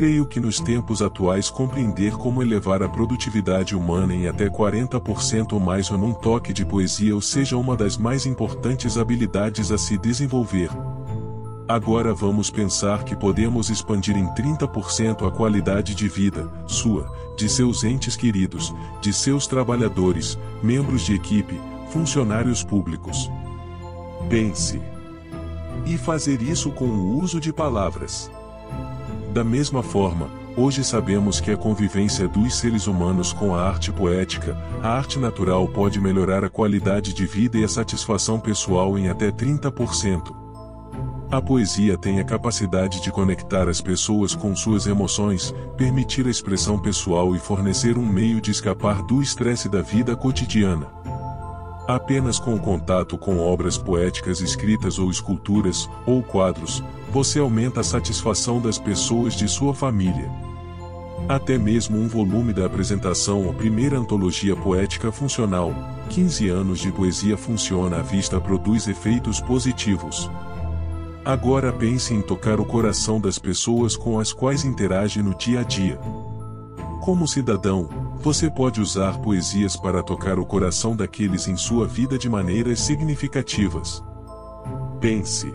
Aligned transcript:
Creio 0.00 0.24
que 0.24 0.40
nos 0.40 0.58
tempos 0.58 1.02
atuais 1.02 1.50
compreender 1.50 2.12
como 2.12 2.42
elevar 2.42 2.82
a 2.82 2.88
produtividade 2.88 3.76
humana 3.76 4.14
em 4.14 4.28
até 4.28 4.48
40% 4.48 5.52
ou 5.52 5.60
mais 5.60 5.90
ou 5.90 5.98
num 5.98 6.14
toque 6.14 6.54
de 6.54 6.64
poesia 6.64 7.14
ou 7.14 7.20
seja 7.20 7.54
uma 7.58 7.76
das 7.76 7.98
mais 7.98 8.24
importantes 8.24 8.96
habilidades 8.96 9.70
a 9.70 9.76
se 9.76 9.98
desenvolver. 9.98 10.70
Agora 11.68 12.14
vamos 12.14 12.48
pensar 12.48 13.04
que 13.04 13.14
podemos 13.14 13.68
expandir 13.68 14.16
em 14.16 14.24
30% 14.28 15.28
a 15.28 15.30
qualidade 15.30 15.94
de 15.94 16.08
vida, 16.08 16.50
sua, 16.66 17.06
de 17.36 17.46
seus 17.46 17.84
entes 17.84 18.16
queridos, 18.16 18.74
de 19.02 19.12
seus 19.12 19.46
trabalhadores, 19.46 20.38
membros 20.62 21.02
de 21.02 21.14
equipe, 21.14 21.60
funcionários 21.90 22.64
públicos. 22.64 23.30
Pense. 24.30 24.80
E 25.84 25.98
fazer 25.98 26.40
isso 26.40 26.70
com 26.70 26.86
o 26.86 27.20
uso 27.20 27.38
de 27.38 27.52
palavras. 27.52 28.30
Da 29.32 29.44
mesma 29.44 29.80
forma, 29.80 30.28
hoje 30.56 30.82
sabemos 30.82 31.40
que 31.40 31.52
a 31.52 31.56
convivência 31.56 32.26
dos 32.26 32.56
seres 32.56 32.88
humanos 32.88 33.32
com 33.32 33.54
a 33.54 33.62
arte 33.62 33.92
poética, 33.92 34.58
a 34.82 34.88
arte 34.88 35.20
natural 35.20 35.68
pode 35.68 36.00
melhorar 36.00 36.44
a 36.44 36.50
qualidade 36.50 37.14
de 37.14 37.26
vida 37.26 37.56
e 37.56 37.62
a 37.62 37.68
satisfação 37.68 38.40
pessoal 38.40 38.98
em 38.98 39.08
até 39.08 39.30
30%. 39.30 40.34
A 41.30 41.40
poesia 41.40 41.96
tem 41.96 42.18
a 42.18 42.24
capacidade 42.24 43.00
de 43.00 43.12
conectar 43.12 43.68
as 43.68 43.80
pessoas 43.80 44.34
com 44.34 44.56
suas 44.56 44.88
emoções, 44.88 45.54
permitir 45.76 46.26
a 46.26 46.30
expressão 46.30 46.76
pessoal 46.76 47.36
e 47.36 47.38
fornecer 47.38 47.96
um 47.96 48.04
meio 48.04 48.40
de 48.40 48.50
escapar 48.50 49.00
do 49.04 49.22
estresse 49.22 49.68
da 49.68 49.80
vida 49.80 50.16
cotidiana. 50.16 50.88
Apenas 51.90 52.38
com 52.38 52.54
o 52.54 52.60
contato 52.60 53.18
com 53.18 53.40
obras 53.40 53.76
poéticas 53.76 54.40
escritas 54.40 54.96
ou 54.96 55.10
esculturas, 55.10 55.90
ou 56.06 56.22
quadros, 56.22 56.84
você 57.10 57.40
aumenta 57.40 57.80
a 57.80 57.82
satisfação 57.82 58.60
das 58.60 58.78
pessoas 58.78 59.34
de 59.34 59.48
sua 59.48 59.74
família. 59.74 60.30
Até 61.28 61.58
mesmo 61.58 61.98
um 61.98 62.06
volume 62.06 62.52
da 62.52 62.64
apresentação 62.64 63.50
A 63.50 63.52
Primeira 63.52 63.98
Antologia 63.98 64.54
Poética 64.54 65.10
Funcional, 65.10 65.74
15 66.10 66.48
anos 66.48 66.78
de 66.78 66.92
poesia 66.92 67.36
funciona 67.36 67.98
à 67.98 68.02
vista 68.02 68.40
produz 68.40 68.86
efeitos 68.86 69.40
positivos. 69.40 70.30
Agora 71.24 71.72
pense 71.72 72.14
em 72.14 72.22
tocar 72.22 72.60
o 72.60 72.64
coração 72.64 73.20
das 73.20 73.36
pessoas 73.36 73.96
com 73.96 74.20
as 74.20 74.32
quais 74.32 74.64
interage 74.64 75.20
no 75.20 75.34
dia 75.34 75.58
a 75.58 75.64
dia. 75.64 75.98
Como 77.02 77.26
cidadão, 77.26 77.88
você 78.20 78.50
pode 78.50 78.82
usar 78.82 79.18
poesias 79.18 79.76
para 79.76 80.02
tocar 80.02 80.38
o 80.38 80.44
coração 80.44 80.94
daqueles 80.94 81.48
em 81.48 81.56
sua 81.56 81.86
vida 81.86 82.18
de 82.18 82.28
maneiras 82.28 82.80
significativas. 82.80 84.04
Pense. 85.00 85.52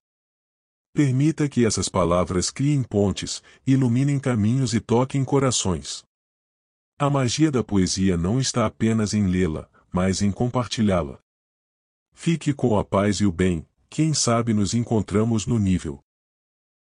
Permita 0.93 1.49
que 1.49 1.65
essas 1.65 1.89
palavras 1.89 2.51
criem 2.51 2.83
pontes, 2.83 3.43
iluminem 3.67 4.19
caminhos 4.19 4.75
e 4.75 4.81
toquem 4.81 5.25
corações. 5.25 6.05
A 6.99 7.09
magia 7.09 7.51
da 7.51 7.63
poesia 7.63 8.17
não 8.17 8.41
está 8.41 8.67
apenas 8.67 9.15
em 9.15 9.27
lê-la, 9.27 9.71
mas 9.93 10.23
em 10.23 10.31
compartilhá-la. 10.31 11.19
Fique 12.13 12.53
com 12.53 12.79
a 12.79 12.85
paz 12.85 13.17
e 13.17 13.27
o 13.27 13.33
bem, 13.33 13.67
quem 13.91 14.15
sabe 14.15 14.55
nos 14.55 14.75
encontramos 14.75 15.47
no 15.47 15.59
nível 15.59 16.06